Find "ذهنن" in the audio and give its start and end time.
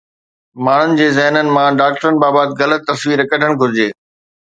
1.19-1.53